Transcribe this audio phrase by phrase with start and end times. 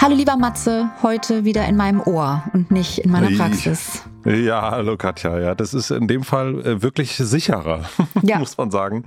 [0.00, 4.04] Hallo lieber Matze, heute wieder in meinem Ohr und nicht in meiner Praxis.
[4.24, 5.40] Ja, hallo Katja.
[5.40, 7.84] Ja, das ist in dem Fall äh, wirklich sicherer,
[8.22, 8.38] ja.
[8.38, 9.06] muss man sagen.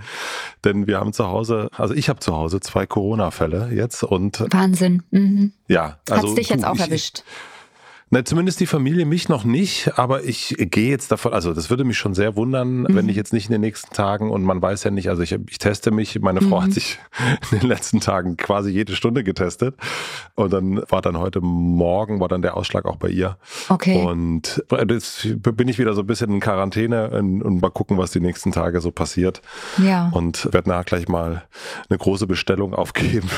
[0.65, 4.43] Denn wir haben zu Hause, also ich habe zu Hause zwei Corona-Fälle jetzt und.
[4.51, 5.03] Wahnsinn.
[5.11, 5.53] Mhm.
[5.69, 6.27] Ja, also.
[6.27, 7.23] Hat's dich jetzt auch ich, erwischt?
[8.13, 11.85] Na, zumindest die Familie mich noch nicht, aber ich gehe jetzt davon, also das würde
[11.85, 12.87] mich schon sehr wundern, mhm.
[12.89, 15.31] wenn ich jetzt nicht in den nächsten Tagen und man weiß ja nicht, also ich,
[15.47, 16.63] ich teste mich, meine Frau mhm.
[16.65, 16.99] hat sich
[17.51, 19.75] in den letzten Tagen quasi jede Stunde getestet
[20.35, 23.37] und dann war dann heute Morgen, war dann der Ausschlag auch bei ihr.
[23.69, 24.03] Okay.
[24.03, 28.11] Und jetzt bin ich wieder so ein bisschen in Quarantäne und, und mal gucken, was
[28.11, 29.41] die nächsten Tage so passiert.
[29.77, 30.09] Ja.
[30.11, 31.43] Und werde nachher gleich mal
[31.89, 33.29] eine große Bestellung aufgeben,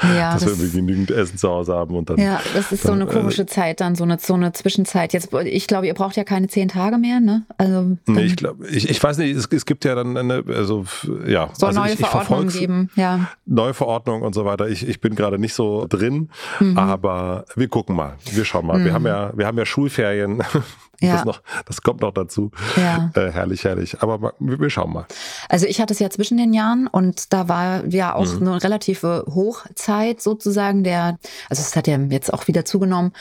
[0.00, 2.18] ja, dass das wir genügend Essen zu Hause haben und dann.
[2.18, 5.12] Ja, das ist dann, so eine komische äh, Zeit dann so eine, so eine Zwischenzeit.
[5.12, 7.44] Jetzt, ich glaube, ihr braucht ja keine zehn Tage mehr, ne?
[7.58, 10.84] Also nee, ich glaube, ich, ich weiß nicht, es, es gibt ja dann eine, also
[11.26, 13.28] ja, soll also neue ich, Verordnungen geben, ja.
[13.46, 14.68] Neue Verordnungen und so weiter.
[14.68, 16.30] Ich, ich bin gerade nicht so drin,
[16.60, 16.78] mhm.
[16.78, 18.78] aber wir gucken mal, wir schauen mal.
[18.78, 18.84] Mhm.
[18.84, 20.42] Wir haben ja, wir haben ja Schulferien.
[21.00, 21.16] Ja.
[21.16, 22.50] Das, noch, das kommt noch dazu.
[22.76, 23.10] Ja.
[23.14, 24.00] Äh, herrlich, herrlich.
[24.00, 25.06] Aber wir, wir, schauen mal.
[25.48, 28.48] Also ich hatte es ja zwischen den Jahren und da war ja auch mhm.
[28.48, 31.18] eine relative Hochzeit sozusagen der,
[31.50, 33.12] also es hat ja jetzt auch wieder zugenommen.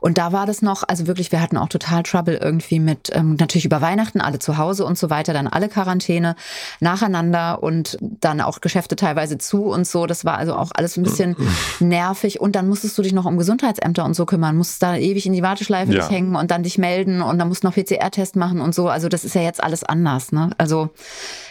[0.00, 3.36] Und da war das noch, also wirklich, wir hatten auch total Trouble irgendwie mit, ähm,
[3.38, 6.36] natürlich über Weihnachten, alle zu Hause und so weiter, dann alle Quarantäne
[6.80, 10.06] nacheinander und dann auch Geschäfte teilweise zu und so.
[10.06, 11.36] Das war also auch alles ein bisschen
[11.80, 12.40] nervig.
[12.40, 15.32] Und dann musstest du dich noch um Gesundheitsämter und so kümmern, musstest da ewig in
[15.32, 16.00] die Warteschleife ja.
[16.00, 18.88] dich hängen und dann dich melden und dann musst du noch PCR-Test machen und so.
[18.88, 20.32] Also das ist ja jetzt alles anders.
[20.32, 20.50] Ne?
[20.58, 20.90] Also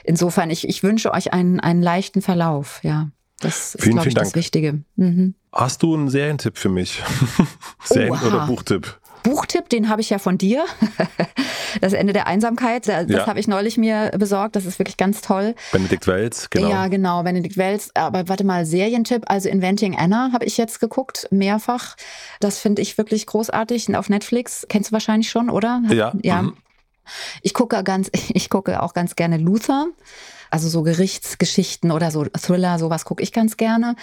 [0.04, 2.80] insofern, ich, ich wünsche euch einen, einen leichten Verlauf.
[2.84, 3.10] Ja,
[3.40, 4.84] das ist, glaube ich, das Wichtige.
[4.96, 5.36] Mhm.
[5.54, 7.02] Hast du einen Serientipp für mich?
[7.84, 8.28] Serien- Oha.
[8.28, 9.00] oder Buchtipp?
[9.22, 10.66] Buchtipp, den habe ich ja von dir.
[11.82, 13.26] Das Ende der Einsamkeit, das ja.
[13.26, 14.56] habe ich neulich mir besorgt.
[14.56, 15.56] Das ist wirklich ganz toll.
[15.72, 16.70] Benedikt Welz, genau.
[16.70, 17.90] Ja, genau, Benedikt Welz.
[17.96, 19.24] Aber warte mal, Serientipp.
[19.26, 21.96] Also Inventing Anna habe ich jetzt geguckt, mehrfach.
[22.40, 23.96] Das finde ich wirklich großartig.
[23.98, 25.82] Auf Netflix kennst du wahrscheinlich schon, oder?
[25.90, 26.14] Ja.
[26.22, 26.44] Ja.
[26.44, 26.58] Mhm.
[27.42, 29.88] Ich gucke ganz, ich gucke auch ganz gerne Luther.
[30.52, 33.96] Also so Gerichtsgeschichten oder so Thriller, sowas gucke ich ganz gerne.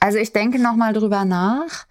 [0.00, 1.86] Also ich denke nochmal drüber nach.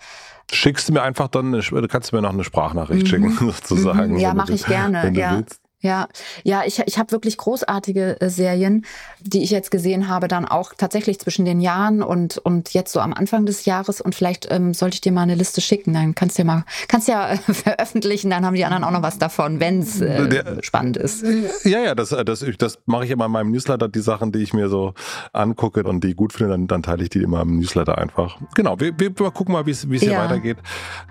[0.52, 3.08] Schickst du mir einfach dann, eine, kannst du mir noch eine Sprachnachricht mhm.
[3.08, 4.14] schicken, sozusagen.
[4.14, 4.19] Mhm.
[4.19, 5.12] Ja, mache ich gerne.
[5.14, 5.38] ja.
[5.38, 5.62] Willst.
[5.84, 6.08] Ja,
[6.44, 8.86] ja, ich, ich habe wirklich großartige äh, Serien,
[9.20, 13.02] die ich jetzt gesehen habe, dann auch tatsächlich zwischen den Jahren und, und jetzt so
[13.02, 14.00] am Anfang des Jahres.
[14.00, 15.94] Und vielleicht ähm, sollte ich dir mal eine Liste schicken.
[15.94, 19.02] Dann kannst du ja mal, kannst ja äh, veröffentlichen, dann haben die anderen auch noch
[19.02, 21.26] was davon, wenn es äh, spannend ist.
[21.66, 24.54] Ja, ja, das, das, das mache ich immer in meinem Newsletter, die Sachen, die ich
[24.54, 24.94] mir so
[25.34, 28.38] angucke und die gut finde, dann, dann teile ich die immer im Newsletter einfach.
[28.56, 30.00] Genau, wir, wir gucken mal, wie es ja.
[30.00, 30.60] hier weitergeht.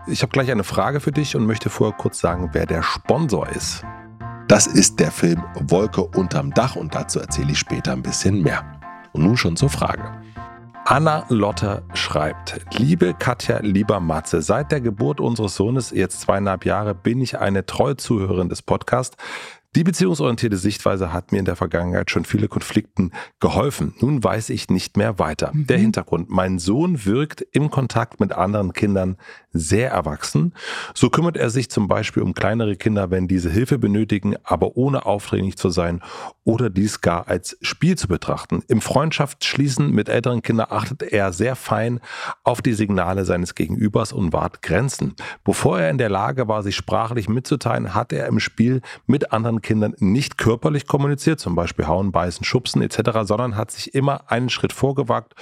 [0.07, 3.47] Ich habe gleich eine Frage für dich und möchte vorher kurz sagen, wer der Sponsor
[3.51, 3.85] ist.
[4.49, 8.81] Das ist der Film Wolke unterm Dach und dazu erzähle ich später ein bisschen mehr.
[9.13, 10.03] Und nun schon zur Frage.
[10.85, 16.95] Anna Lotte schreibt, liebe Katja, lieber Matze, seit der Geburt unseres Sohnes, jetzt zweieinhalb Jahre,
[16.95, 19.17] bin ich eine treue Zuhörerin des Podcasts.
[19.75, 23.11] Die beziehungsorientierte Sichtweise hat mir in der Vergangenheit schon viele Konflikten
[23.41, 23.95] geholfen.
[24.01, 25.51] Nun weiß ich nicht mehr weiter.
[25.55, 25.67] Mhm.
[25.67, 26.29] Der Hintergrund.
[26.29, 29.17] Mein Sohn wirkt im Kontakt mit anderen Kindern
[29.51, 30.53] sehr erwachsen.
[30.93, 35.07] So kümmert er sich zum Beispiel um kleinere Kinder, wenn diese Hilfe benötigen, aber ohne
[35.07, 36.03] aufdringlich zu sein
[36.45, 38.63] oder dies gar als Spiel zu betrachten.
[38.69, 42.01] Im Freundschaftsschließen mit älteren Kindern achtet er sehr fein
[42.45, 45.15] auf die Signale seines Gegenübers und wahrt Grenzen.
[45.45, 49.62] Bevor er in der Lage war, sich sprachlich mitzuteilen, hat er im Spiel mit anderen
[49.63, 54.51] Kindern nicht körperlich kommuniziert, zum Beispiel hauen, beißen, schubsen etc., sondern hat sich immer einen
[54.51, 55.35] Schritt vorgewagt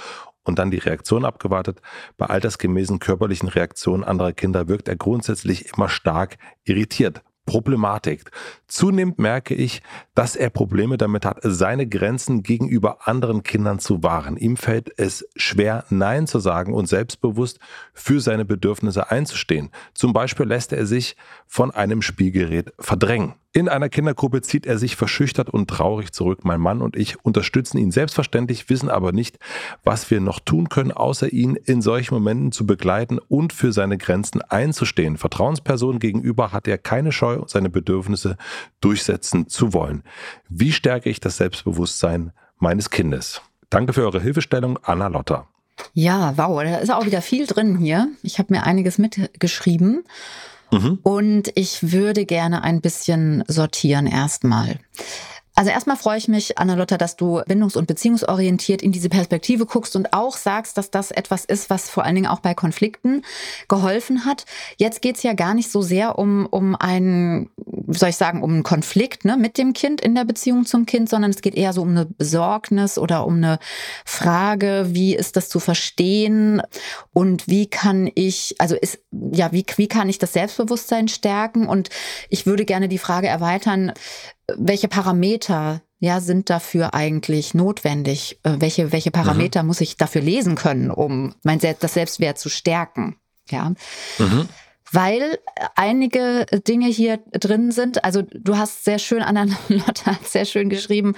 [0.43, 1.81] und dann die Reaktion abgewartet.
[2.17, 7.23] Bei altersgemäßen körperlichen Reaktionen anderer Kinder wirkt er grundsätzlich immer stark irritiert.
[7.45, 8.29] Problematik.
[8.67, 9.81] Zunehmend merke ich,
[10.13, 14.37] dass er Probleme damit hat, seine Grenzen gegenüber anderen Kindern zu wahren.
[14.37, 17.59] Ihm fällt es schwer, Nein zu sagen und selbstbewusst
[17.93, 19.71] für seine Bedürfnisse einzustehen.
[19.93, 21.17] Zum Beispiel lässt er sich
[21.47, 23.33] von einem Spielgerät verdrängen.
[23.53, 26.45] In einer Kindergruppe zieht er sich verschüchtert und traurig zurück.
[26.45, 29.39] Mein Mann und ich unterstützen ihn selbstverständlich, wissen aber nicht,
[29.83, 33.97] was wir noch tun können, außer ihn in solchen Momenten zu begleiten und für seine
[33.97, 35.17] Grenzen einzustehen.
[35.17, 38.37] Vertrauenspersonen gegenüber hat er keine Scheu, seine Bedürfnisse
[38.79, 40.03] durchsetzen zu wollen.
[40.47, 43.41] Wie stärke ich das Selbstbewusstsein meines Kindes?
[43.69, 45.45] Danke für eure Hilfestellung, Anna Lotter.
[45.93, 48.07] Ja, wow, da ist auch wieder viel drin hier.
[48.23, 50.05] Ich habe mir einiges mitgeschrieben.
[50.71, 50.99] Mhm.
[51.03, 54.79] Und ich würde gerne ein bisschen sortieren erstmal.
[55.53, 59.97] Also erstmal freue ich mich, Anna-Lotta, dass du bindungs- und beziehungsorientiert in diese Perspektive guckst
[59.97, 63.23] und auch sagst, dass das etwas ist, was vor allen Dingen auch bei Konflikten
[63.67, 64.45] geholfen hat.
[64.77, 67.49] Jetzt geht's ja gar nicht so sehr um, um einen,
[67.87, 71.09] soll ich sagen, um einen Konflikt ne, mit dem Kind in der Beziehung zum Kind,
[71.09, 73.59] sondern es geht eher so um eine Besorgnis oder um eine
[74.05, 76.61] Frage, wie ist das zu verstehen
[77.11, 81.67] und wie kann ich, also ist, ja, wie, wie kann ich das Selbstbewusstsein stärken?
[81.67, 81.89] Und
[82.29, 83.91] ich würde gerne die Frage erweitern,
[84.57, 88.39] welche Parameter ja, sind dafür eigentlich notwendig?
[88.43, 89.67] Äh, welche, welche Parameter mhm.
[89.67, 93.17] muss ich dafür lesen können, um mein Selbst, das Selbstwert zu stärken?
[93.49, 93.73] Ja.
[94.17, 94.49] Mhm.
[94.91, 95.39] Weil
[95.75, 100.69] einige Dinge hier drin sind, also du hast sehr schön, Anna Lotte hat sehr schön
[100.69, 101.15] geschrieben,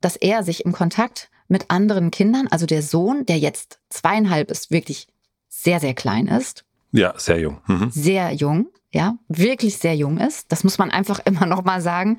[0.00, 4.70] dass er sich im Kontakt mit anderen Kindern, also der Sohn, der jetzt zweieinhalb ist,
[4.70, 5.08] wirklich
[5.48, 6.64] sehr, sehr klein ist.
[6.92, 7.60] Ja, sehr jung.
[7.66, 7.90] Mhm.
[7.90, 10.50] Sehr jung ja, wirklich sehr jung ist.
[10.50, 12.18] Das muss man einfach immer noch mal sagen,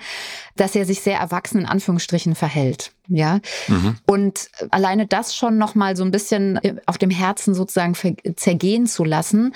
[0.56, 3.40] dass er sich sehr erwachsen in Anführungsstrichen verhält, ja.
[3.68, 3.98] Mhm.
[4.06, 7.96] Und alleine das schon noch mal so ein bisschen äh, auf dem Herzen sozusagen
[8.36, 9.54] zergehen zu lassen.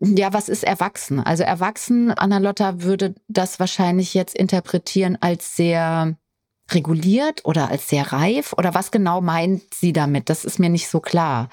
[0.00, 1.20] Ja, was ist erwachsen?
[1.20, 6.16] Also erwachsen, Anna Lotta würde das wahrscheinlich jetzt interpretieren als sehr
[6.70, 10.30] reguliert oder als sehr reif oder was genau meint sie damit?
[10.30, 11.50] Das ist mir nicht so klar.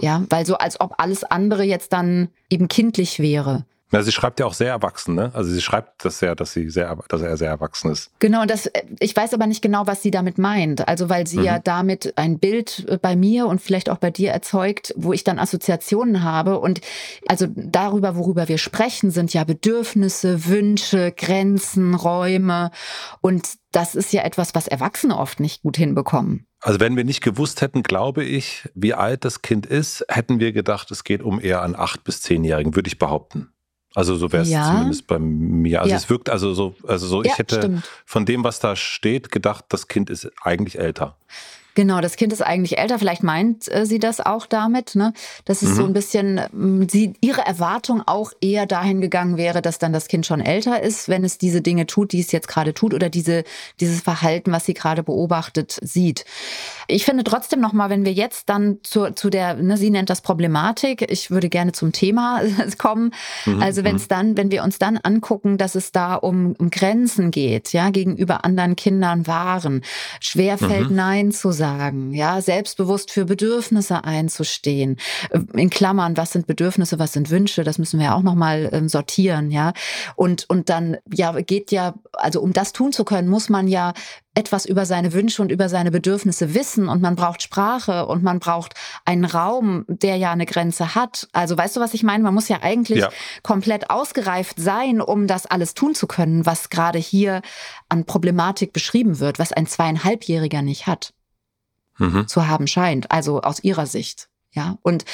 [0.00, 3.64] Ja, weil so als ob alles andere jetzt dann eben kindlich wäre.
[3.90, 5.30] Ja, sie schreibt ja auch sehr erwachsen, ne?
[5.32, 8.10] Also sie schreibt das ja, dass sie sehr, dass er sehr erwachsen ist.
[8.18, 8.70] Genau, das,
[9.00, 10.86] ich weiß aber nicht genau, was sie damit meint.
[10.86, 11.44] Also weil sie mhm.
[11.44, 15.24] ja damit ein Bild äh, bei mir und vielleicht auch bei dir erzeugt, wo ich
[15.24, 16.58] dann Assoziationen habe.
[16.58, 16.82] Und
[17.28, 22.70] also darüber, worüber wir sprechen, sind ja Bedürfnisse, Wünsche, Grenzen, Räume.
[23.22, 26.46] Und das ist ja etwas, was Erwachsene oft nicht gut hinbekommen.
[26.60, 30.52] Also wenn wir nicht gewusst hätten, glaube ich, wie alt das Kind ist, hätten wir
[30.52, 33.52] gedacht, es geht um eher einen acht bis zehnjährigen, würde ich behaupten.
[33.94, 34.66] Also so wäre es ja.
[34.66, 35.80] zumindest bei mir.
[35.80, 35.96] Also ja.
[35.96, 37.90] es wirkt also so, also so, ich ja, hätte stimmt.
[38.04, 41.16] von dem, was da steht, gedacht, das Kind ist eigentlich älter.
[41.78, 42.98] Genau, das Kind ist eigentlich älter.
[42.98, 45.12] Vielleicht meint äh, sie das auch damit, ne?
[45.44, 45.74] dass es mhm.
[45.76, 50.08] so ein bisschen ähm, sie ihre Erwartung auch eher dahin gegangen wäre, dass dann das
[50.08, 53.08] Kind schon älter ist, wenn es diese Dinge tut, die es jetzt gerade tut oder
[53.10, 53.44] diese
[53.78, 56.24] dieses Verhalten, was sie gerade beobachtet, sieht.
[56.88, 60.10] Ich finde trotzdem noch mal, wenn wir jetzt dann zu, zu der, ne, sie nennt
[60.10, 61.08] das Problematik.
[61.08, 62.40] Ich würde gerne zum Thema
[62.78, 63.14] kommen.
[63.46, 63.62] Mhm.
[63.62, 64.08] Also wenn es mhm.
[64.08, 68.44] dann, wenn wir uns dann angucken, dass es da um, um Grenzen geht, ja, gegenüber
[68.44, 69.82] anderen Kindern waren,
[70.18, 70.96] schwerfällt mhm.
[70.96, 74.96] Nein zu sagen sagen, ja, selbstbewusst für Bedürfnisse einzustehen.
[75.30, 78.70] Äh, in Klammern, was sind Bedürfnisse, was sind Wünsche, das müssen wir ja auch nochmal
[78.72, 79.72] ähm, sortieren, ja.
[80.16, 83.92] Und, und dann, ja, geht ja, also um das tun zu können, muss man ja
[84.34, 88.38] etwas über seine Wünsche und über seine Bedürfnisse wissen und man braucht Sprache und man
[88.38, 88.74] braucht
[89.04, 91.28] einen Raum, der ja eine Grenze hat.
[91.32, 92.22] Also weißt du, was ich meine?
[92.22, 93.10] Man muss ja eigentlich ja.
[93.42, 97.42] komplett ausgereift sein, um das alles tun zu können, was gerade hier
[97.88, 101.12] an Problematik beschrieben wird, was ein zweieinhalbjähriger nicht hat
[101.98, 102.26] mhm.
[102.26, 104.28] zu haben scheint, also aus ihrer Sicht.
[104.52, 105.04] Ja, und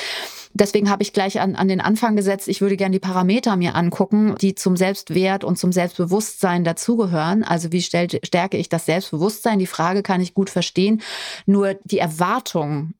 [0.52, 3.74] deswegen habe ich gleich an, an den Anfang gesetzt, ich würde gerne die Parameter mir
[3.74, 7.42] angucken, die zum Selbstwert und zum Selbstbewusstsein dazugehören.
[7.42, 9.58] Also wie stellt, stärke ich das Selbstbewusstsein?
[9.58, 11.02] Die Frage kann ich gut verstehen.
[11.46, 12.94] Nur die Erwartung,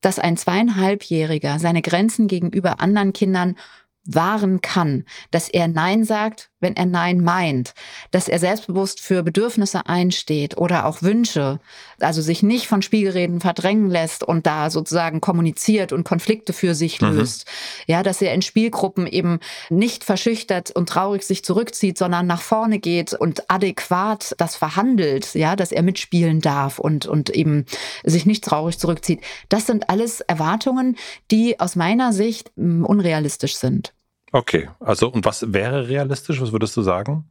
[0.00, 3.56] dass ein zweieinhalbjähriger seine Grenzen gegenüber anderen Kindern
[4.04, 7.74] wahren kann, dass er Nein sagt, wenn er Nein meint,
[8.10, 11.60] dass er selbstbewusst für Bedürfnisse einsteht oder auch Wünsche,
[12.00, 17.00] also sich nicht von Spiegelreden verdrängen lässt und da sozusagen kommuniziert und Konflikte für sich
[17.00, 17.16] mhm.
[17.16, 17.46] löst.
[17.86, 19.38] Ja, dass er in Spielgruppen eben
[19.70, 25.56] nicht verschüchtert und traurig sich zurückzieht, sondern nach vorne geht und adäquat das verhandelt, ja,
[25.56, 27.66] dass er mitspielen darf und, und eben
[28.04, 29.20] sich nicht traurig zurückzieht.
[29.48, 30.96] Das sind alles Erwartungen,
[31.30, 33.92] die aus meiner Sicht mm, unrealistisch sind.
[34.32, 36.40] Okay, also und was wäre realistisch?
[36.40, 37.24] Was würdest du sagen?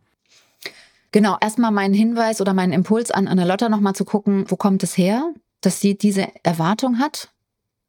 [1.11, 4.83] Genau, erstmal mein Hinweis oder mein Impuls an Anna Lotta nochmal zu gucken, wo kommt
[4.83, 7.29] es her, dass sie diese Erwartung hat?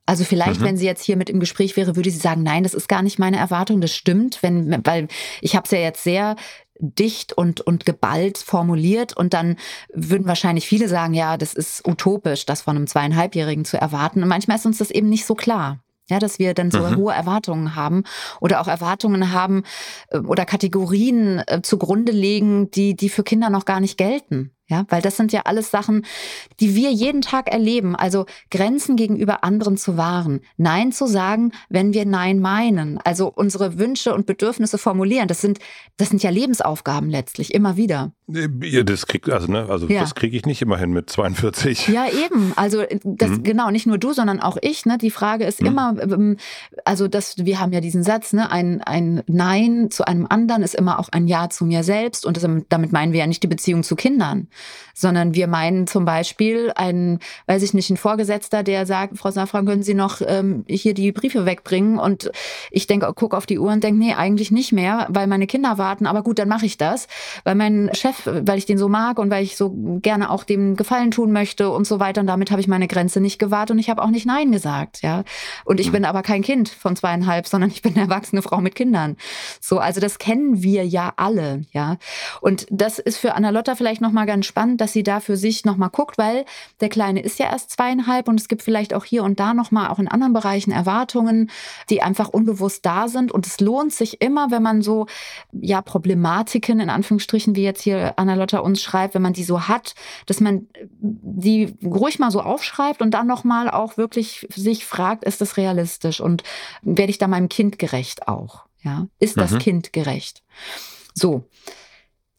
[0.06, 0.64] Also vielleicht, mhm.
[0.64, 3.02] wenn sie jetzt hier mit im Gespräch wäre, würde sie sagen, nein, das ist gar
[3.02, 5.08] nicht meine Erwartung, das stimmt, wenn, weil
[5.42, 6.36] ich habe es ja jetzt sehr
[6.78, 9.56] dicht und, und geballt formuliert und dann
[9.92, 14.22] würden wahrscheinlich viele sagen, ja, das ist utopisch, das von einem zweieinhalbjährigen zu erwarten.
[14.22, 15.80] Und manchmal ist uns das eben nicht so klar.
[16.10, 16.96] Ja, dass wir dann so mhm.
[16.96, 18.04] hohe Erwartungen haben
[18.40, 19.64] oder auch Erwartungen haben
[20.10, 24.52] äh, oder Kategorien äh, zugrunde legen, die, die für Kinder noch gar nicht gelten.
[24.70, 26.04] Ja, weil das sind ja alles Sachen,
[26.60, 27.96] die wir jeden Tag erleben.
[27.96, 30.40] Also Grenzen gegenüber anderen zu wahren.
[30.58, 32.98] Nein zu sagen, wenn wir Nein meinen.
[32.98, 35.26] Also unsere Wünsche und Bedürfnisse formulieren.
[35.26, 35.58] Das sind,
[35.96, 38.12] das sind ja Lebensaufgaben letztlich, immer wieder.
[38.26, 40.00] Ja, das krieg, also, ne, also ja.
[40.00, 41.88] das kriege ich nicht immerhin mit 42.
[41.88, 42.52] Ja, eben.
[42.56, 43.42] Also das, mhm.
[43.44, 44.84] genau, nicht nur du, sondern auch ich.
[44.84, 44.98] Ne?
[44.98, 45.66] Die Frage ist mhm.
[45.66, 46.36] immer, ähm,
[46.84, 50.74] also das, wir haben ja diesen Satz, ne, ein, ein Nein zu einem anderen ist
[50.74, 52.26] immer auch ein Ja zu mir selbst.
[52.26, 54.48] Und das, damit meinen wir ja nicht die Beziehung zu Kindern
[54.98, 59.64] sondern wir meinen zum Beispiel einen, weiß ich nicht, ein Vorgesetzter, der sagt, Frau Safran,
[59.64, 61.98] können Sie noch ähm, hier die Briefe wegbringen?
[61.98, 62.32] Und
[62.72, 65.78] ich denke, gucke auf die Uhr und denke, nee, eigentlich nicht mehr, weil meine Kinder
[65.78, 66.06] warten.
[66.06, 67.06] Aber gut, dann mache ich das,
[67.44, 69.70] weil mein Chef, weil ich den so mag und weil ich so
[70.02, 72.20] gerne auch dem Gefallen tun möchte und so weiter.
[72.20, 75.02] Und damit habe ich meine Grenze nicht gewahrt und ich habe auch nicht Nein gesagt,
[75.02, 75.22] ja.
[75.64, 75.92] Und ich mhm.
[75.92, 79.16] bin aber kein Kind von zweieinhalb, sondern ich bin eine erwachsene Frau mit Kindern.
[79.60, 81.98] So, also das kennen wir ja alle, ja.
[82.40, 85.64] Und das ist für Anna Lotta vielleicht nochmal ganz spannend, dass sie da für sich
[85.64, 86.44] nochmal guckt, weil
[86.80, 89.88] der Kleine ist ja erst zweieinhalb und es gibt vielleicht auch hier und da nochmal
[89.90, 91.50] auch in anderen Bereichen Erwartungen,
[91.90, 93.30] die einfach unbewusst da sind.
[93.30, 95.06] Und es lohnt sich immer, wenn man so,
[95.52, 99.94] ja, Problematiken in Anführungsstrichen, wie jetzt hier Anna-Lotta uns schreibt, wenn man die so hat,
[100.26, 100.66] dass man
[101.00, 106.20] die ruhig mal so aufschreibt und dann nochmal auch wirklich sich fragt, ist das realistisch
[106.20, 106.42] und
[106.82, 108.64] werde ich da meinem Kind gerecht auch?
[108.82, 109.58] Ja, ist das mhm.
[109.58, 110.42] Kind gerecht?
[111.14, 111.44] So.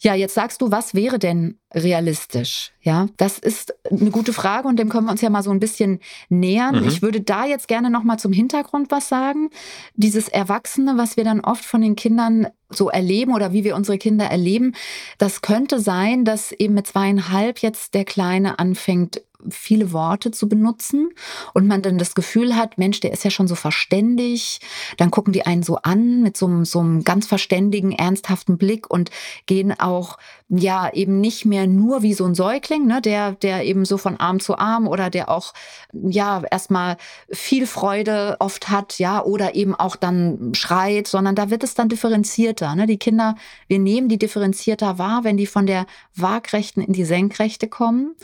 [0.02, 2.72] Ja, jetzt sagst du, was wäre denn realistisch?
[2.82, 5.60] Ja, das ist eine gute Frage und dem können wir uns ja mal so ein
[5.60, 6.82] bisschen nähern.
[6.82, 6.88] Mhm.
[6.88, 9.50] Ich würde da jetzt gerne noch mal zum Hintergrund was sagen.
[9.96, 13.98] Dieses Erwachsene, was wir dann oft von den Kindern so erleben oder wie wir unsere
[13.98, 14.74] Kinder erleben,
[15.18, 21.10] das könnte sein, dass eben mit zweieinhalb jetzt der Kleine anfängt, viele Worte zu benutzen
[21.54, 24.60] und man dann das Gefühl hat, Mensch, der ist ja schon so verständig.
[24.98, 28.90] Dann gucken die einen so an mit so einem, so einem ganz verständigen, ernsthaften Blick
[28.90, 29.12] und
[29.46, 30.18] gehen auch
[30.50, 34.18] ja eben nicht mehr nur wie so ein Säugling, ne, der, der eben so von
[34.18, 35.54] Arm zu Arm oder der auch
[35.94, 36.98] ja erstmal
[37.32, 41.88] viel Freude oft hat, ja, oder eben auch dann schreit, sondern da wird es dann
[41.90, 42.76] differenzierter.
[42.76, 42.88] Ne?
[42.88, 43.36] Die Kinder,
[43.68, 48.16] wir nehmen die differenzierter wahr, wenn die von der Waagrechten in die Senkrechte kommen.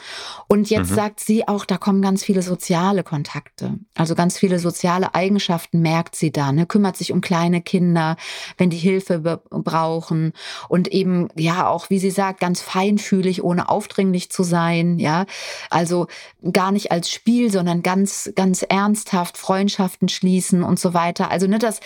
[0.47, 0.95] Und jetzt mhm.
[1.05, 3.77] Sagt sie auch, da kommen ganz viele soziale Kontakte.
[3.93, 6.65] Also ganz viele soziale Eigenschaften merkt sie da, ne?
[6.65, 8.17] kümmert sich um kleine Kinder,
[8.57, 9.19] wenn die Hilfe
[9.51, 10.33] brauchen
[10.67, 15.27] und eben ja auch, wie sie sagt, ganz feinfühlig, ohne aufdringlich zu sein, ja.
[15.69, 16.07] Also
[16.51, 21.29] gar nicht als Spiel, sondern ganz, ganz ernsthaft Freundschaften schließen und so weiter.
[21.29, 21.81] Also ne, das,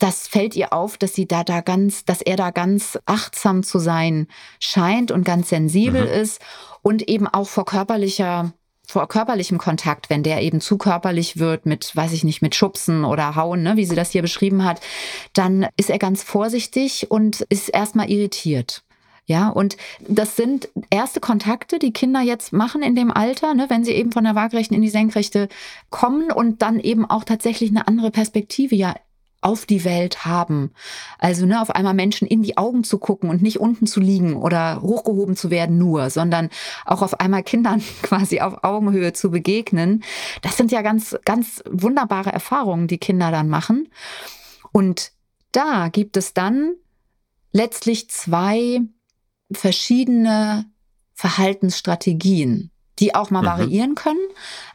[0.00, 3.78] das fällt ihr auf, dass sie da, da ganz, dass er da ganz achtsam zu
[3.78, 4.26] sein
[4.58, 6.12] scheint und ganz sensibel mhm.
[6.22, 6.40] ist
[6.82, 8.52] und eben auch vor körperlicher
[8.86, 13.04] vor körperlichem Kontakt, wenn der eben zu körperlich wird mit, weiß ich nicht, mit Schubsen
[13.04, 14.80] oder Hauen, ne, wie sie das hier beschrieben hat,
[15.32, 18.82] dann ist er ganz vorsichtig und ist erstmal irritiert.
[19.26, 19.76] Ja, und
[20.08, 24.10] das sind erste Kontakte, die Kinder jetzt machen in dem Alter, ne, wenn sie eben
[24.10, 25.48] von der Waagrechten in die Senkrechte
[25.90, 28.96] kommen und dann eben auch tatsächlich eine andere Perspektive ja
[29.40, 30.72] auf die Welt haben.
[31.18, 34.36] Also ne, auf einmal Menschen in die Augen zu gucken und nicht unten zu liegen
[34.36, 36.50] oder hochgehoben zu werden nur, sondern
[36.84, 40.02] auch auf einmal Kindern quasi auf Augenhöhe zu begegnen.
[40.42, 43.88] Das sind ja ganz, ganz wunderbare Erfahrungen, die Kinder dann machen.
[44.72, 45.12] Und
[45.52, 46.74] da gibt es dann
[47.52, 48.80] letztlich zwei
[49.50, 50.66] verschiedene
[51.14, 53.46] Verhaltensstrategien, die auch mal mhm.
[53.46, 54.20] variieren können.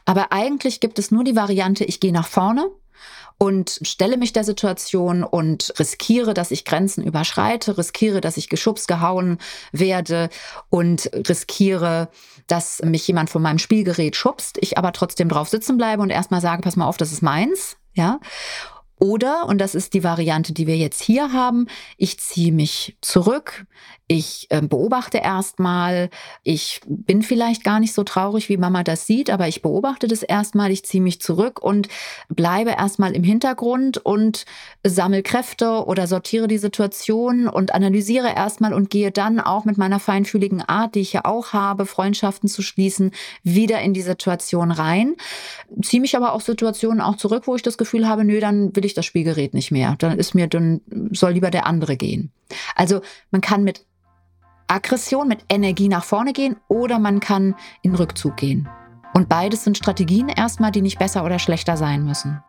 [0.04, 2.68] Aber eigentlich gibt es nur die Variante, ich gehe nach vorne
[3.38, 8.88] und stelle mich der Situation und riskiere, dass ich Grenzen überschreite, riskiere, dass ich geschubst,
[8.88, 9.38] gehauen
[9.72, 10.30] werde
[10.70, 12.08] und riskiere,
[12.46, 16.40] dass mich jemand von meinem Spielgerät schubst, ich aber trotzdem drauf sitzen bleibe und erstmal
[16.40, 18.20] sage, pass mal auf, das ist meins, ja.
[18.98, 21.66] Oder, und das ist die Variante, die wir jetzt hier haben,
[21.98, 23.66] ich ziehe mich zurück,
[24.08, 26.10] ich äh, beobachte erstmal,
[26.44, 30.22] ich bin vielleicht gar nicht so traurig, wie Mama das sieht, aber ich beobachte das
[30.22, 31.88] erstmal, ich ziehe mich zurück und
[32.28, 34.44] bleibe erstmal im Hintergrund und
[34.86, 39.98] sammle Kräfte oder sortiere die Situation und analysiere erstmal und gehe dann auch mit meiner
[39.98, 43.10] feinfühligen Art, die ich ja auch habe, Freundschaften zu schließen,
[43.42, 45.16] wieder in die Situation rein.
[45.82, 48.84] Ziehe mich aber auch Situationen auch zurück, wo ich das Gefühl habe, nö, dann will
[48.84, 49.96] ich das Spielgerät nicht mehr.
[49.98, 52.30] Dann ist mir, dann soll lieber der andere gehen.
[52.76, 53.00] Also
[53.32, 53.84] man kann mit
[54.68, 58.68] Aggression, mit Energie nach vorne gehen oder man kann in Rückzug gehen.
[59.14, 62.42] Und beides sind Strategien erstmal, die nicht besser oder schlechter sein müssen.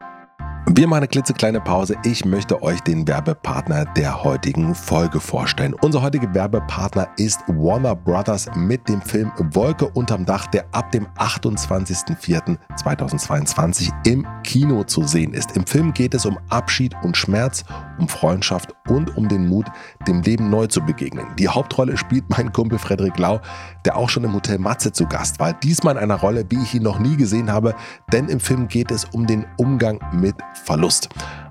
[0.70, 1.96] Wir machen eine klitzekleine Pause.
[2.04, 5.74] Ich möchte euch den Werbepartner der heutigen Folge vorstellen.
[5.74, 11.08] Unser heutiger Werbepartner ist Warner Brothers mit dem Film Wolke unterm Dach, der ab dem
[11.16, 15.56] 28.04.2022 im Kino zu sehen ist.
[15.56, 17.64] Im Film geht es um Abschied und Schmerz,
[17.98, 19.68] um Freundschaft und um den Mut,
[20.08, 21.26] dem Leben neu zu begegnen.
[21.38, 23.40] Die Hauptrolle spielt mein Kumpel Frederik Lau,
[23.86, 25.54] der auch schon im Hotel Matze zu Gast war.
[25.54, 27.76] Diesmal in einer Rolle, wie ich ihn noch nie gesehen habe,
[28.12, 30.36] denn im Film geht es um den Umgang mit
[30.66, 31.10] Verlust.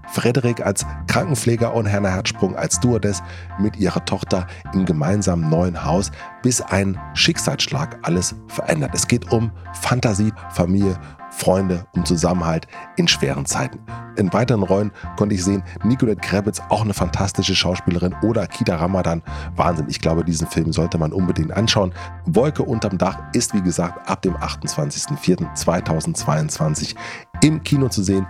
[0.09, 3.23] Frederik als Krankenpfleger und Hannah Herzsprung als Stewardess
[3.59, 6.11] mit ihrer Tochter im gemeinsamen neuen Haus,
[6.43, 8.93] bis ein Schicksalsschlag alles verändert.
[8.95, 10.99] Es geht um Fantasie, Familie,
[11.37, 12.67] Freunde, um Zusammenhalt
[12.97, 13.81] in schweren Zeiten.
[14.17, 19.23] In weiteren Rollen konnte ich sehen, Nicolette Krebitz, auch eine fantastische Schauspielerin, oder Kita Ramadan.
[19.55, 21.93] Wahnsinn, ich glaube, diesen Film sollte man unbedingt anschauen.
[22.25, 26.95] Wolke unterm Dach ist, wie gesagt, ab dem 28.04.2022
[27.43, 28.27] im Kino zu sehen.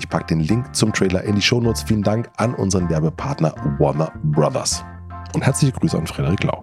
[0.00, 1.84] Ich packe den Link zum Trailer in die Shownotes.
[1.84, 4.84] Vielen Dank an unseren Werbepartner Warner Brothers.
[5.34, 6.62] Und herzliche Grüße an Frederik Lau.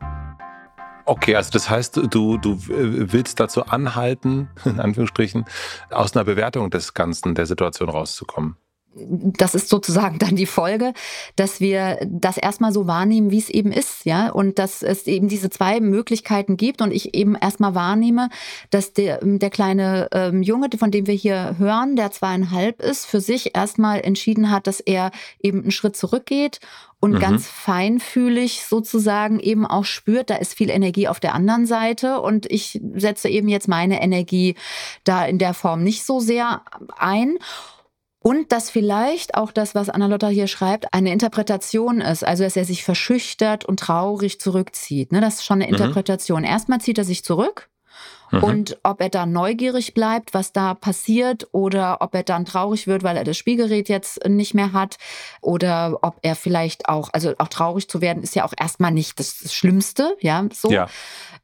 [1.05, 5.45] Okay, also das heißt, du, du willst dazu anhalten, in Anführungsstrichen,
[5.91, 8.57] aus einer Bewertung des Ganzen, der Situation rauszukommen
[8.95, 10.93] das ist sozusagen dann die Folge,
[11.35, 15.27] dass wir das erstmal so wahrnehmen, wie es eben ist, ja, und dass es eben
[15.27, 18.29] diese zwei Möglichkeiten gibt und ich eben erstmal wahrnehme,
[18.69, 23.19] dass der, der kleine ähm, Junge, von dem wir hier hören, der zweieinhalb ist, für
[23.19, 25.11] sich erstmal entschieden hat, dass er
[25.41, 26.59] eben einen Schritt zurückgeht
[26.99, 27.19] und mhm.
[27.19, 32.45] ganz feinfühlig sozusagen eben auch spürt, da ist viel Energie auf der anderen Seite und
[32.49, 34.55] ich setze eben jetzt meine Energie
[35.03, 36.61] da in der Form nicht so sehr
[36.97, 37.37] ein.
[38.27, 42.25] Und dass vielleicht auch das, was Anna-Lotta hier schreibt, eine Interpretation ist.
[42.25, 45.11] Also, dass er sich verschüchtert und traurig zurückzieht.
[45.11, 45.75] Ne, das ist schon eine mhm.
[45.75, 46.39] Interpretation.
[46.39, 46.47] Mhm.
[46.47, 47.69] Erstmal zieht er sich zurück.
[48.31, 48.43] Mhm.
[48.43, 53.03] Und ob er dann neugierig bleibt, was da passiert, oder ob er dann traurig wird,
[53.03, 54.97] weil er das Spielgerät jetzt nicht mehr hat,
[55.41, 59.19] oder ob er vielleicht auch, also auch traurig zu werden, ist ja auch erstmal nicht
[59.19, 60.71] das Schlimmste, ja, so.
[60.71, 60.87] Ja.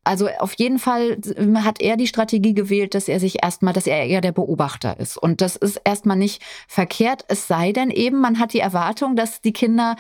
[0.03, 3.85] Also auf jeden Fall ähm, hat er die Strategie gewählt, dass er sich erstmal, dass
[3.85, 5.15] er eher der Beobachter ist.
[5.15, 9.41] Und das ist erstmal nicht verkehrt, es sei denn eben, man hat die Erwartung, dass
[9.41, 9.95] die Kinder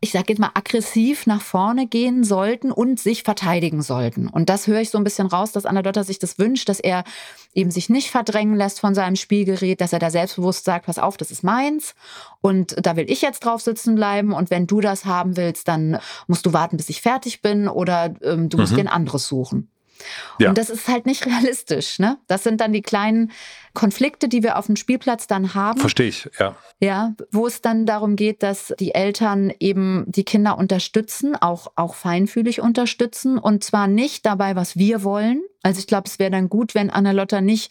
[0.00, 4.28] ich sage jetzt mal, aggressiv nach vorne gehen sollten und sich verteidigen sollten.
[4.28, 6.80] Und das höre ich so ein bisschen raus, dass Anna Dotter sich das wünscht, dass
[6.80, 7.02] er
[7.54, 11.16] eben sich nicht verdrängen lässt von seinem Spielgerät, dass er da selbstbewusst sagt, pass auf,
[11.16, 11.94] das ist meins
[12.42, 15.98] und da will ich jetzt drauf sitzen bleiben und wenn du das haben willst, dann
[16.26, 18.76] musst du warten, bis ich fertig bin oder ähm, du musst mhm.
[18.76, 19.70] dir ein anderes suchen.
[20.38, 20.50] Ja.
[20.50, 21.98] Und das ist halt nicht realistisch.
[21.98, 22.18] Ne?
[22.26, 23.32] Das sind dann die kleinen
[23.74, 25.80] Konflikte, die wir auf dem Spielplatz dann haben.
[25.80, 26.56] Verstehe ich, ja.
[26.80, 31.94] Ja, wo es dann darum geht, dass die Eltern eben die Kinder unterstützen, auch, auch
[31.94, 35.42] feinfühlig unterstützen und zwar nicht dabei, was wir wollen.
[35.62, 37.70] Also ich glaube, es wäre dann gut, wenn Anna-Lotta nicht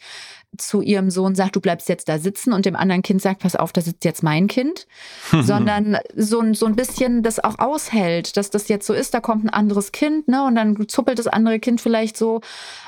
[0.58, 3.56] zu ihrem Sohn sagt, du bleibst jetzt da sitzen und dem anderen Kind sagt, pass
[3.56, 4.86] auf, da sitzt jetzt mein Kind,
[5.42, 9.44] sondern so, so ein bisschen das auch aushält, dass das jetzt so ist, da kommt
[9.44, 12.40] ein anderes Kind, ne, und dann zuppelt das andere Kind vielleicht so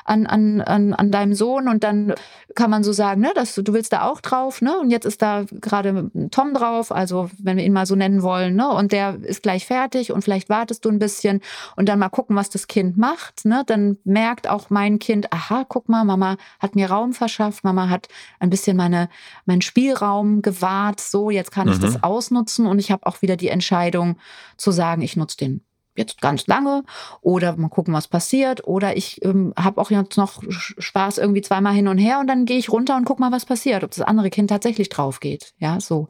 [0.04, 2.14] an, an, an, an deinem Sohn und dann
[2.54, 5.04] kann man so sagen, ne, dass du, du willst da auch drauf, ne, und jetzt
[5.04, 8.92] ist da gerade Tom drauf, also wenn wir ihn mal so nennen wollen, ne, und
[8.92, 11.40] der ist gleich fertig und vielleicht wartest du ein bisschen
[11.76, 15.64] und dann mal gucken, was das Kind macht, ne, dann merkt auch mein Kind, aha,
[15.68, 18.08] guck mal, Mama hat mir Raum verschafft, Mama hat
[18.40, 19.08] ein bisschen meine,
[19.46, 21.82] meinen Spielraum gewahrt, so, jetzt kann ich mhm.
[21.82, 24.16] das ausnutzen und ich habe auch wieder die Entscheidung
[24.56, 25.60] zu sagen, ich nutze den
[25.98, 26.84] jetzt ganz lange
[27.20, 28.66] oder mal gucken, was passiert.
[28.66, 32.46] Oder ich ähm, habe auch jetzt noch Spaß irgendwie zweimal hin und her und dann
[32.46, 35.52] gehe ich runter und guck mal, was passiert, ob das andere Kind tatsächlich drauf geht.
[35.58, 36.08] Ja, so.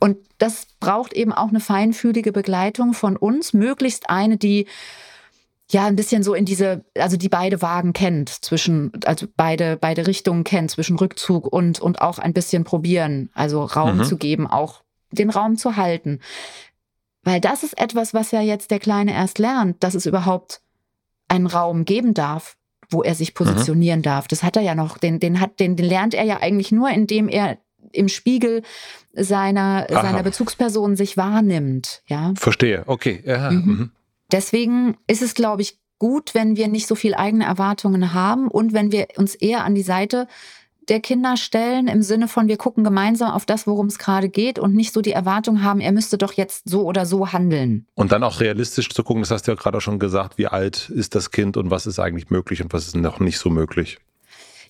[0.00, 4.66] Und das braucht eben auch eine feinfühlige Begleitung von uns, möglichst eine, die
[5.70, 10.06] ja ein bisschen so in diese, also die beide Wagen kennt, zwischen, also beide, beide
[10.06, 14.04] Richtungen kennt, zwischen Rückzug und, und auch ein bisschen probieren, also Raum mhm.
[14.04, 16.20] zu geben, auch den Raum zu halten.
[17.22, 20.62] Weil das ist etwas, was ja jetzt der Kleine erst lernt, dass es überhaupt
[21.28, 22.56] einen Raum geben darf,
[22.88, 24.04] wo er sich positionieren mhm.
[24.04, 24.28] darf.
[24.28, 26.88] Das hat er ja noch, den, den, hat, den, den lernt er ja eigentlich nur,
[26.88, 27.58] indem er
[27.92, 28.62] im Spiegel
[29.12, 32.02] seiner, seiner Bezugsperson sich wahrnimmt.
[32.06, 32.32] Ja?
[32.36, 33.22] Verstehe, okay.
[33.26, 33.50] Ja.
[33.50, 33.66] Mhm.
[33.66, 33.90] Mhm.
[34.30, 38.72] Deswegen ist es, glaube ich, gut, wenn wir nicht so viel eigene Erwartungen haben und
[38.72, 40.28] wenn wir uns eher an die Seite
[40.88, 44.58] der Kinder stellen, im Sinne von, wir gucken gemeinsam auf das, worum es gerade geht
[44.58, 47.86] und nicht so die Erwartung haben, er müsste doch jetzt so oder so handeln.
[47.94, 50.88] Und dann auch realistisch zu gucken, das hast du ja gerade schon gesagt, wie alt
[50.88, 53.98] ist das Kind und was ist eigentlich möglich und was ist noch nicht so möglich.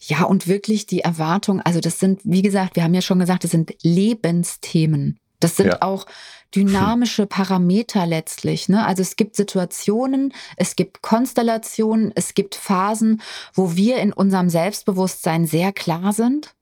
[0.00, 3.44] Ja, und wirklich die Erwartung, also das sind, wie gesagt, wir haben ja schon gesagt,
[3.44, 5.18] das sind Lebensthemen.
[5.40, 5.82] Das sind ja.
[5.82, 6.06] auch
[6.54, 8.68] dynamische Parameter letztlich.
[8.68, 8.84] Ne?
[8.84, 13.22] Also es gibt Situationen, es gibt Konstellationen, es gibt Phasen,
[13.54, 16.54] wo wir in unserem Selbstbewusstsein sehr klar sind.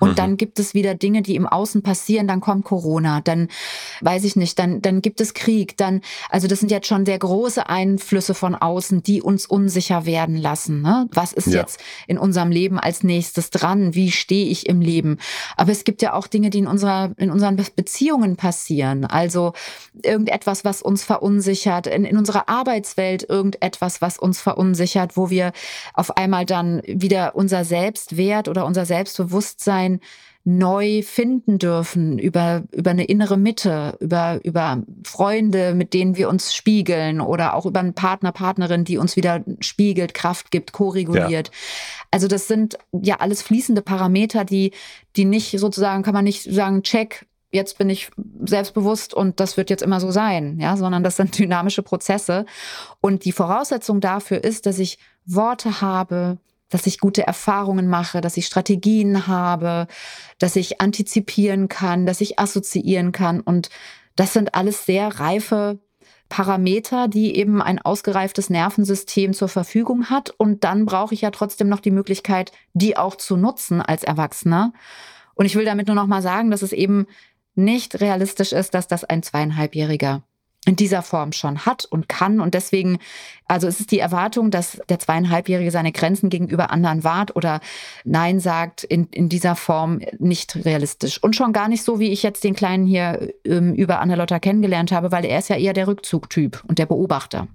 [0.00, 0.14] Und mhm.
[0.14, 3.48] dann gibt es wieder Dinge, die im Außen passieren, dann kommt Corona, dann
[4.00, 7.18] weiß ich nicht, dann, dann gibt es Krieg, dann, also das sind jetzt schon sehr
[7.18, 10.82] große Einflüsse von außen, die uns unsicher werden lassen.
[10.82, 11.08] Ne?
[11.12, 11.60] Was ist ja.
[11.60, 13.94] jetzt in unserem Leben als nächstes dran?
[13.94, 15.18] Wie stehe ich im Leben?
[15.56, 19.04] Aber es gibt ja auch Dinge, die in unserer, in unseren Beziehungen passieren.
[19.04, 19.52] Also
[20.02, 25.52] irgendetwas, was uns verunsichert, in, in unserer Arbeitswelt irgendetwas, was uns verunsichert, wo wir
[25.94, 30.00] auf einmal dann wieder unser Selbstwert oder unser Selbstbewusstsein Bewusstsein
[30.44, 36.54] neu finden dürfen, über, über eine innere Mitte, über, über Freunde, mit denen wir uns
[36.54, 41.48] spiegeln oder auch über einen Partner, Partnerin, die uns wieder spiegelt, Kraft gibt, koreguliert.
[41.48, 41.54] Ja.
[42.12, 44.72] Also das sind ja alles fließende Parameter, die,
[45.16, 48.10] die nicht sozusagen, kann man nicht sagen, check, jetzt bin ich
[48.42, 52.46] selbstbewusst und das wird jetzt immer so sein, ja, sondern das sind dynamische Prozesse.
[53.02, 58.36] Und die Voraussetzung dafür ist, dass ich Worte habe, dass ich gute Erfahrungen mache, dass
[58.36, 59.86] ich Strategien habe,
[60.38, 63.40] dass ich antizipieren kann, dass ich assoziieren kann.
[63.40, 63.70] Und
[64.16, 65.78] das sind alles sehr reife
[66.28, 70.30] Parameter, die eben ein ausgereiftes Nervensystem zur Verfügung hat.
[70.30, 74.72] Und dann brauche ich ja trotzdem noch die Möglichkeit, die auch zu nutzen als Erwachsener.
[75.34, 77.06] Und ich will damit nur noch mal sagen, dass es eben
[77.54, 80.22] nicht realistisch ist, dass das ein zweieinhalbjähriger
[80.66, 82.40] in dieser Form schon hat und kann.
[82.40, 82.98] Und deswegen,
[83.46, 87.60] also es ist die Erwartung, dass der zweieinhalbjährige seine Grenzen gegenüber anderen wahrt oder
[88.04, 91.22] Nein sagt, in, in dieser Form nicht realistisch.
[91.22, 94.92] Und schon gar nicht so, wie ich jetzt den Kleinen hier ähm, über Anna-Lotta kennengelernt
[94.92, 97.48] habe, weil er ist ja eher der Rückzugtyp und der Beobachter.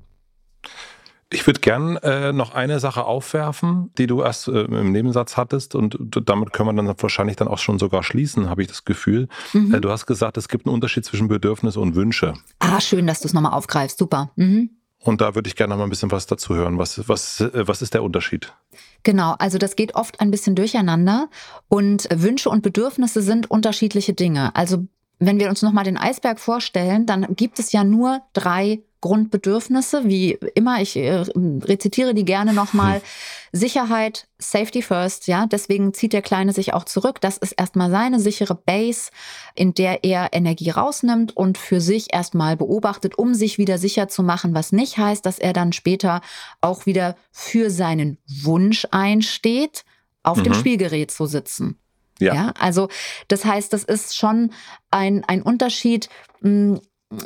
[1.30, 5.76] Ich würde gern äh, noch eine Sache aufwerfen, die du erst äh, im Nebensatz hattest
[5.76, 9.28] und damit können wir dann wahrscheinlich dann auch schon sogar schließen, habe ich das Gefühl.
[9.54, 9.74] Mhm.
[9.74, 12.34] Äh, du hast gesagt, es gibt einen Unterschied zwischen Bedürfnisse und Wünsche.
[12.60, 13.98] Ah, schön, dass du es nochmal aufgreifst.
[13.98, 14.32] Super.
[14.36, 14.70] Mhm.
[15.00, 16.78] Und da würde ich gerne noch mal ein bisschen was dazu hören.
[16.78, 18.54] Was, was, äh, was ist der Unterschied?
[19.04, 21.30] Genau, also das geht oft ein bisschen durcheinander
[21.68, 24.56] und Wünsche und Bedürfnisse sind unterschiedliche Dinge.
[24.56, 24.88] Also
[25.20, 30.32] wenn wir uns nochmal den Eisberg vorstellen, dann gibt es ja nur drei Grundbedürfnisse, wie
[30.56, 33.02] immer, ich äh, rezitiere die gerne nochmal.
[33.54, 33.54] Hm.
[33.56, 37.22] Sicherheit, Safety First, ja, deswegen zieht der Kleine sich auch zurück.
[37.22, 39.12] Das ist erstmal seine sichere Base,
[39.54, 44.24] in der er Energie rausnimmt und für sich erstmal beobachtet, um sich wieder sicher zu
[44.24, 46.22] machen, was nicht heißt, dass er dann später
[46.62, 49.86] auch wieder für seinen Wunsch einsteht,
[50.24, 50.46] auf mhm.
[50.46, 51.78] dem Spielgerät zu sitzen.
[52.20, 52.34] Ja.
[52.34, 52.54] ja.
[52.60, 52.90] also
[53.28, 54.52] das heißt, das ist schon
[54.90, 56.10] ein, ein Unterschied.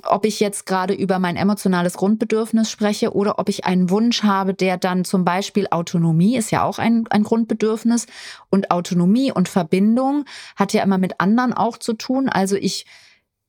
[0.04, 4.54] Ob ich jetzt gerade über mein emotionales Grundbedürfnis spreche oder ob ich einen Wunsch habe,
[4.54, 8.08] der dann zum Beispiel Autonomie ist ja auch ein, ein Grundbedürfnis
[8.50, 12.30] und Autonomie und Verbindung hat ja immer mit anderen auch zu tun.
[12.30, 12.86] Also ich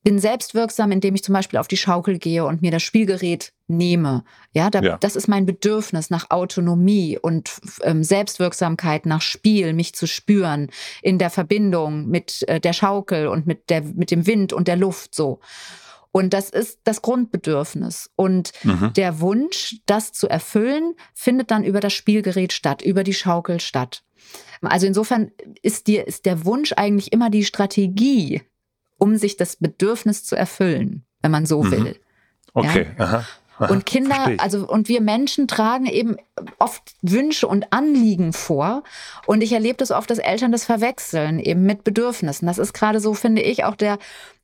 [0.04, 4.24] bin selbstwirksam, indem ich zum Beispiel auf die Schaukel gehe und mir das Spielgerät nehme.
[4.52, 4.96] Ja, da, ja.
[4.98, 7.50] das ist mein Bedürfnis nach Autonomie und
[7.82, 10.70] ähm, Selbstwirksamkeit, nach Spiel, mich zu spüren
[11.02, 14.76] in der Verbindung mit äh, der Schaukel und mit der mit dem Wind und der
[14.76, 15.40] Luft so.
[16.18, 18.10] Und das ist das Grundbedürfnis.
[18.16, 18.92] Und mhm.
[18.94, 24.02] der Wunsch, das zu erfüllen, findet dann über das Spielgerät statt, über die Schaukel statt.
[24.60, 25.30] Also insofern
[25.62, 28.42] ist, dir, ist der Wunsch eigentlich immer die Strategie,
[28.98, 31.70] um sich das Bedürfnis zu erfüllen, wenn man so mhm.
[31.70, 31.96] will.
[32.52, 32.88] Okay.
[32.98, 33.04] Ja?
[33.04, 33.24] Aha.
[33.60, 33.72] Aha.
[33.72, 36.16] Und Kinder, also und wir Menschen tragen eben
[36.58, 38.82] oft Wünsche und Anliegen vor.
[39.26, 42.46] Und ich erlebe das oft, dass Eltern das verwechseln, eben mit Bedürfnissen.
[42.46, 43.98] Das ist gerade so, finde ich, auch der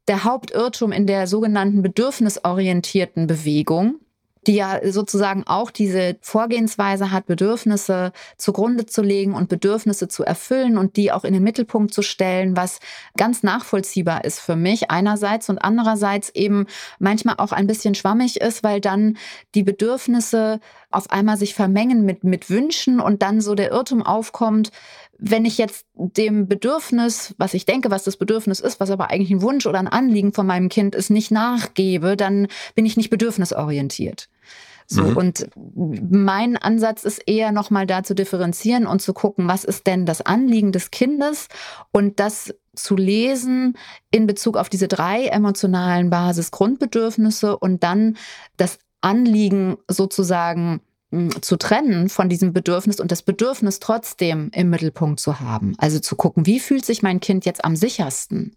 [0.08, 4.00] der Hauptirrtum in der sogenannten bedürfnisorientierten Bewegung,
[4.46, 10.76] die ja sozusagen auch diese Vorgehensweise hat, Bedürfnisse zugrunde zu legen und Bedürfnisse zu erfüllen
[10.76, 12.80] und die auch in den Mittelpunkt zu stellen, was
[13.16, 16.66] ganz nachvollziehbar ist für mich einerseits und andererseits eben
[16.98, 19.16] manchmal auch ein bisschen schwammig ist, weil dann
[19.54, 24.70] die Bedürfnisse auf einmal sich vermengen mit, mit Wünschen und dann so der Irrtum aufkommt,
[25.26, 29.30] wenn ich jetzt dem Bedürfnis, was ich denke, was das Bedürfnis ist, was aber eigentlich
[29.30, 33.10] ein Wunsch oder ein Anliegen von meinem Kind ist, nicht nachgebe, dann bin ich nicht
[33.10, 34.28] bedürfnisorientiert.
[34.86, 35.16] So, mhm.
[35.16, 40.04] und mein Ansatz ist eher nochmal da zu differenzieren und zu gucken, was ist denn
[40.04, 41.48] das Anliegen des Kindes
[41.90, 43.78] und das zu lesen
[44.10, 48.18] in Bezug auf diese drei emotionalen Basis-Grundbedürfnisse und dann
[48.58, 50.80] das Anliegen sozusagen
[51.40, 55.74] zu trennen von diesem Bedürfnis und das Bedürfnis trotzdem im Mittelpunkt zu haben.
[55.78, 58.56] Also zu gucken, wie fühlt sich mein Kind jetzt am sichersten?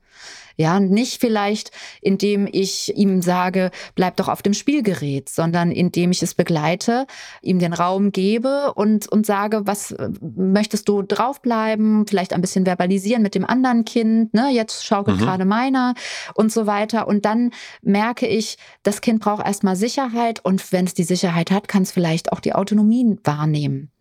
[0.60, 1.70] Ja, nicht vielleicht,
[2.02, 7.06] indem ich ihm sage, bleib doch auf dem Spielgerät, sondern indem ich es begleite,
[7.44, 12.08] ihm den Raum gebe und, und sage, was äh, möchtest du draufbleiben?
[12.08, 14.50] Vielleicht ein bisschen verbalisieren mit dem anderen Kind, ne?
[14.52, 15.22] Jetzt schaukelt mhm.
[15.22, 15.94] gerade meiner
[16.34, 17.08] und so weiter.
[17.08, 17.52] Und dann
[17.84, 21.92] merke ich, das Kind braucht erstmal Sicherheit und wenn es die Sicherheit hat, kann es
[21.92, 23.92] vielleicht auch die Autonomie wahrnehmen.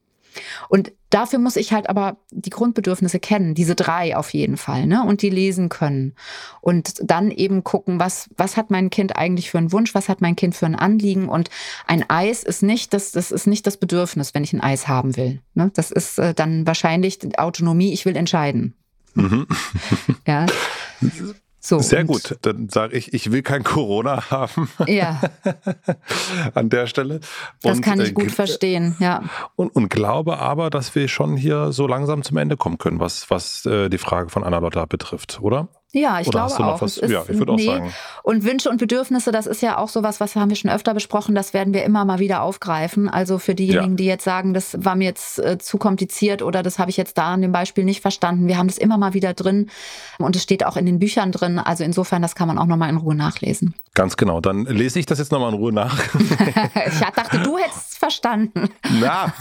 [0.68, 5.05] Und dafür muss ich halt aber die Grundbedürfnisse kennen, diese drei auf jeden Fall, ne?
[5.05, 6.14] Und die lesen können.
[6.61, 10.20] Und dann eben gucken, was, was hat mein Kind eigentlich für einen Wunsch, was hat
[10.20, 11.29] mein Kind für ein Anliegen.
[11.29, 11.51] Und
[11.87, 15.16] ein Eis ist nicht das, das ist nicht das Bedürfnis, wenn ich ein Eis haben
[15.16, 15.40] will.
[15.55, 15.70] Ne?
[15.75, 18.75] Das ist äh, dann wahrscheinlich Autonomie, ich will entscheiden.
[19.14, 19.46] Mhm.
[20.27, 20.46] ja.
[21.66, 22.37] So, Sehr gut.
[22.42, 24.70] Dann sage ich, ich will kein Corona haben.
[24.87, 25.20] Ja.
[26.55, 27.18] An der Stelle.
[27.61, 29.24] Das kann ich äh, gut verstehen, ja.
[29.57, 33.29] Und, und, glaube aber, dass wir schon hier so langsam zum Ende kommen können, was,
[33.31, 35.66] was äh, die Frage von Anna-Lotta betrifft, oder?
[35.96, 36.82] Ja, ich Oder glaube auch.
[36.82, 37.68] Was, ist, ja, ich würde nee.
[37.68, 37.94] auch sagen.
[38.22, 41.35] Und Wünsche und Bedürfnisse, das ist ja auch sowas, was haben wir schon öfter besprochen,
[41.35, 43.09] das werden wir immer mal wieder aufgreifen.
[43.09, 43.96] Also für diejenigen, ja.
[43.96, 47.16] die jetzt sagen, das war mir jetzt äh, zu kompliziert oder das habe ich jetzt
[47.16, 48.46] da an dem Beispiel nicht verstanden.
[48.46, 49.70] Wir haben das immer mal wieder drin
[50.18, 51.59] und es steht auch in den Büchern drin.
[51.59, 53.74] Also insofern, das kann man auch nochmal in Ruhe nachlesen.
[53.94, 54.42] Ganz genau.
[54.42, 55.98] Dann lese ich das jetzt nochmal in Ruhe nach.
[56.14, 58.69] ich dachte, du hättest es verstanden.
[59.01, 59.33] Na,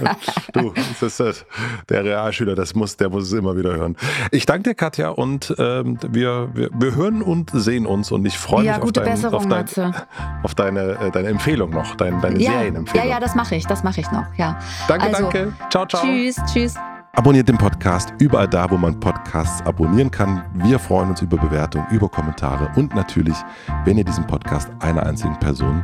[0.54, 1.45] du, das ist
[1.89, 3.95] der Realschüler, das muss, der muss es immer wieder hören.
[4.32, 8.38] Ich danke dir, Katja, und ähm, wir wir, wir, hören und sehen uns und ich
[8.38, 9.95] freue ja, mich auf, dein, auf, dein,
[10.43, 13.08] auf, deine, äh, deine Empfehlung noch, dein, deine ja, Serienempfehlung.
[13.08, 14.58] Ja, ja, das mache ich, das mache ich noch, ja.
[14.88, 15.54] Danke, also, danke.
[15.69, 16.04] Ciao, ciao.
[16.04, 16.75] Tschüss, tschüss.
[17.13, 20.43] Abonniert den Podcast überall da, wo man Podcasts abonnieren kann.
[20.54, 23.38] Wir freuen uns über Bewertungen, über Kommentare und natürlich,
[23.86, 25.84] wenn ihr diesen Podcast einer einzigen Person